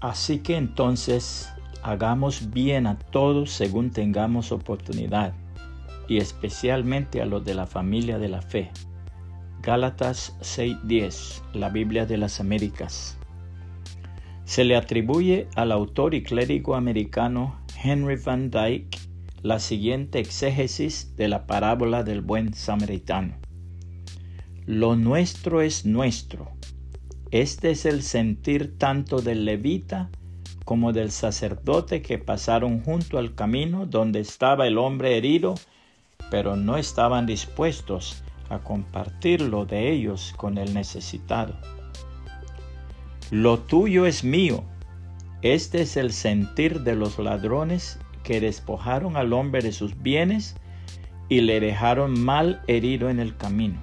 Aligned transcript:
Así 0.00 0.40
que 0.40 0.56
entonces 0.56 1.48
hagamos 1.82 2.50
bien 2.50 2.86
a 2.86 2.98
todos 2.98 3.50
según 3.50 3.90
tengamos 3.90 4.52
oportunidad, 4.52 5.34
y 6.08 6.18
especialmente 6.18 7.22
a 7.22 7.26
los 7.26 7.44
de 7.44 7.54
la 7.54 7.66
familia 7.66 8.18
de 8.18 8.28
la 8.28 8.42
fe. 8.42 8.70
Gálatas 9.62 10.36
6:10, 10.40 11.42
la 11.52 11.70
Biblia 11.70 12.06
de 12.06 12.18
las 12.18 12.40
Américas. 12.40 13.18
Se 14.44 14.64
le 14.64 14.76
atribuye 14.76 15.48
al 15.56 15.72
autor 15.72 16.14
y 16.14 16.22
clérigo 16.22 16.76
americano 16.76 17.58
Henry 17.82 18.16
Van 18.16 18.50
Dyke 18.50 18.96
la 19.42 19.60
siguiente 19.60 20.18
exégesis 20.18 21.14
de 21.16 21.28
la 21.28 21.46
parábola 21.46 22.02
del 22.02 22.20
buen 22.20 22.52
samaritano. 22.52 23.34
Lo 24.66 24.96
nuestro 24.96 25.60
es 25.60 25.86
nuestro. 25.86 26.50
Este 27.32 27.72
es 27.72 27.86
el 27.86 28.02
sentir 28.02 28.78
tanto 28.78 29.20
del 29.20 29.44
levita 29.44 30.10
como 30.64 30.92
del 30.92 31.10
sacerdote 31.10 32.00
que 32.00 32.18
pasaron 32.18 32.82
junto 32.82 33.18
al 33.18 33.34
camino 33.34 33.84
donde 33.84 34.20
estaba 34.20 34.66
el 34.66 34.78
hombre 34.78 35.16
herido, 35.16 35.56
pero 36.30 36.54
no 36.54 36.76
estaban 36.76 37.26
dispuestos 37.26 38.22
a 38.48 38.60
compartirlo 38.60 39.66
de 39.66 39.90
ellos 39.90 40.34
con 40.36 40.56
el 40.56 40.72
necesitado. 40.72 41.56
Lo 43.32 43.58
tuyo 43.58 44.06
es 44.06 44.22
mío. 44.22 44.62
Este 45.42 45.82
es 45.82 45.96
el 45.96 46.12
sentir 46.12 46.82
de 46.82 46.94
los 46.94 47.18
ladrones 47.18 47.98
que 48.22 48.40
despojaron 48.40 49.16
al 49.16 49.32
hombre 49.32 49.62
de 49.62 49.72
sus 49.72 50.00
bienes 50.00 50.54
y 51.28 51.40
le 51.40 51.58
dejaron 51.58 52.20
mal 52.20 52.62
herido 52.68 53.10
en 53.10 53.18
el 53.18 53.36
camino. 53.36 53.82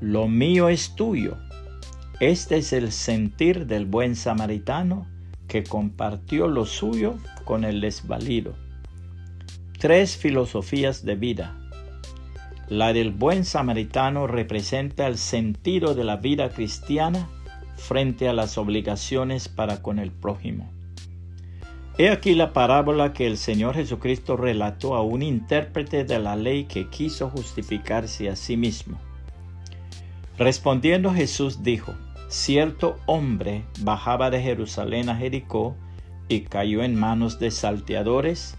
Lo 0.00 0.28
mío 0.28 0.68
es 0.68 0.94
tuyo. 0.94 1.36
Este 2.22 2.58
es 2.58 2.72
el 2.72 2.92
sentir 2.92 3.66
del 3.66 3.84
buen 3.84 4.14
samaritano 4.14 5.08
que 5.48 5.64
compartió 5.64 6.46
lo 6.46 6.66
suyo 6.66 7.16
con 7.44 7.64
el 7.64 7.80
desvalido. 7.80 8.54
Tres 9.80 10.16
filosofías 10.16 11.04
de 11.04 11.16
vida. 11.16 11.58
La 12.68 12.92
del 12.92 13.10
buen 13.10 13.44
samaritano 13.44 14.28
representa 14.28 15.08
el 15.08 15.18
sentido 15.18 15.96
de 15.96 16.04
la 16.04 16.18
vida 16.18 16.50
cristiana 16.50 17.28
frente 17.74 18.28
a 18.28 18.32
las 18.32 18.56
obligaciones 18.56 19.48
para 19.48 19.82
con 19.82 19.98
el 19.98 20.12
prójimo. 20.12 20.70
He 21.98 22.08
aquí 22.08 22.36
la 22.36 22.52
parábola 22.52 23.12
que 23.12 23.26
el 23.26 23.36
Señor 23.36 23.74
Jesucristo 23.74 24.36
relató 24.36 24.94
a 24.94 25.02
un 25.02 25.22
intérprete 25.22 26.04
de 26.04 26.20
la 26.20 26.36
ley 26.36 26.66
que 26.66 26.88
quiso 26.88 27.28
justificarse 27.30 28.30
a 28.30 28.36
sí 28.36 28.56
mismo. 28.56 29.00
Respondiendo 30.38 31.12
Jesús 31.12 31.64
dijo, 31.64 31.92
cierto 32.32 32.96
hombre 33.04 33.62
bajaba 33.80 34.30
de 34.30 34.40
Jerusalén 34.40 35.10
a 35.10 35.16
Jericó 35.16 35.76
y 36.28 36.40
cayó 36.40 36.82
en 36.82 36.94
manos 36.94 37.38
de 37.38 37.50
salteadores, 37.50 38.56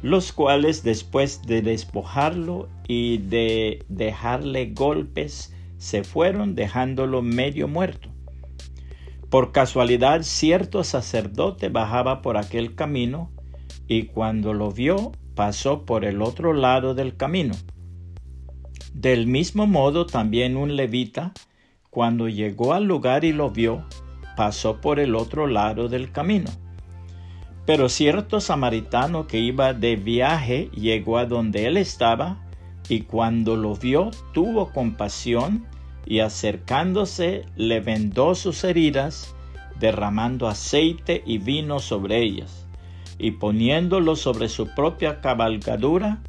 los 0.00 0.32
cuales 0.32 0.82
después 0.82 1.42
de 1.42 1.60
despojarlo 1.60 2.70
y 2.88 3.18
de 3.18 3.84
dejarle 3.88 4.72
golpes, 4.72 5.54
se 5.76 6.04
fueron 6.04 6.54
dejándolo 6.54 7.20
medio 7.20 7.68
muerto. 7.68 8.08
Por 9.28 9.52
casualidad 9.52 10.22
cierto 10.22 10.82
sacerdote 10.82 11.68
bajaba 11.68 12.22
por 12.22 12.38
aquel 12.38 12.74
camino 12.74 13.30
y 13.88 14.04
cuando 14.04 14.54
lo 14.54 14.70
vio 14.70 15.12
pasó 15.34 15.84
por 15.84 16.06
el 16.06 16.22
otro 16.22 16.54
lado 16.54 16.94
del 16.94 17.16
camino. 17.16 17.54
Del 18.94 19.26
mismo 19.26 19.66
modo 19.66 20.06
también 20.06 20.56
un 20.56 20.76
levita, 20.76 21.34
cuando 21.92 22.26
llegó 22.26 22.72
al 22.72 22.84
lugar 22.84 23.22
y 23.22 23.34
lo 23.34 23.50
vio, 23.50 23.84
pasó 24.34 24.80
por 24.80 24.98
el 24.98 25.14
otro 25.14 25.46
lado 25.46 25.90
del 25.90 26.10
camino. 26.10 26.50
Pero 27.66 27.90
cierto 27.90 28.40
samaritano 28.40 29.26
que 29.26 29.38
iba 29.38 29.74
de 29.74 29.96
viaje 29.96 30.70
llegó 30.72 31.18
a 31.18 31.26
donde 31.26 31.66
él 31.66 31.76
estaba 31.76 32.38
y 32.88 33.02
cuando 33.02 33.56
lo 33.56 33.76
vio 33.76 34.10
tuvo 34.32 34.72
compasión 34.72 35.66
y 36.06 36.20
acercándose 36.20 37.44
le 37.56 37.80
vendó 37.80 38.34
sus 38.36 38.64
heridas, 38.64 39.36
derramando 39.78 40.48
aceite 40.48 41.22
y 41.26 41.36
vino 41.36 41.78
sobre 41.78 42.22
ellas, 42.22 42.66
y 43.18 43.32
poniéndolo 43.32 44.16
sobre 44.16 44.48
su 44.48 44.74
propia 44.74 45.20
cabalgadura, 45.20 46.22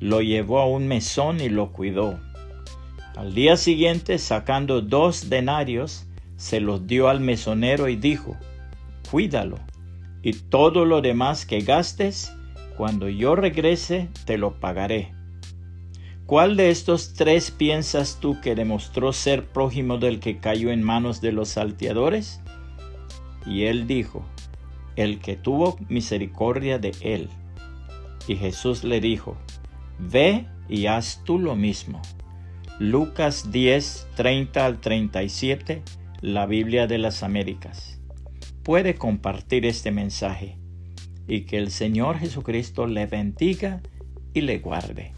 lo 0.00 0.22
llevó 0.22 0.58
a 0.58 0.66
un 0.66 0.88
mesón 0.88 1.40
y 1.40 1.50
lo 1.50 1.70
cuidó. 1.70 2.18
Al 3.16 3.32
día 3.32 3.56
siguiente, 3.56 4.18
sacando 4.18 4.80
dos 4.80 5.30
denarios, 5.30 6.06
se 6.36 6.60
los 6.60 6.86
dio 6.86 7.08
al 7.08 7.20
mesonero 7.20 7.88
y 7.88 7.96
dijo, 7.96 8.36
Cuídalo, 9.08 9.58
y 10.22 10.32
todo 10.32 10.84
lo 10.84 11.00
demás 11.00 11.46
que 11.46 11.60
gastes, 11.60 12.32
cuando 12.76 13.08
yo 13.08 13.36
regrese, 13.36 14.08
te 14.24 14.36
lo 14.36 14.58
pagaré. 14.58 15.14
¿Cuál 16.26 16.56
de 16.56 16.70
estos 16.70 17.14
tres 17.14 17.50
piensas 17.50 18.18
tú 18.20 18.40
que 18.40 18.54
demostró 18.54 19.12
ser 19.12 19.46
prójimo 19.46 19.98
del 19.98 20.18
que 20.18 20.38
cayó 20.38 20.70
en 20.70 20.82
manos 20.82 21.20
de 21.20 21.32
los 21.32 21.50
salteadores? 21.50 22.40
Y 23.46 23.64
él 23.64 23.86
dijo, 23.86 24.24
el 24.96 25.20
que 25.20 25.36
tuvo 25.36 25.76
misericordia 25.88 26.78
de 26.78 26.92
él. 27.00 27.28
Y 28.26 28.36
Jesús 28.36 28.82
le 28.82 29.00
dijo, 29.00 29.36
ve 29.98 30.46
y 30.68 30.86
haz 30.86 31.22
tú 31.24 31.38
lo 31.38 31.54
mismo. 31.54 32.00
Lucas 32.80 33.52
10, 33.52 34.08
30 34.16 34.66
al 34.66 34.80
37, 34.80 35.84
la 36.22 36.44
Biblia 36.44 36.88
de 36.88 36.98
las 36.98 37.22
Américas. 37.22 38.00
Puede 38.64 38.96
compartir 38.96 39.64
este 39.64 39.92
mensaje 39.92 40.58
y 41.28 41.42
que 41.42 41.58
el 41.58 41.70
Señor 41.70 42.18
Jesucristo 42.18 42.88
le 42.88 43.06
bendiga 43.06 43.80
y 44.32 44.40
le 44.40 44.58
guarde. 44.58 45.12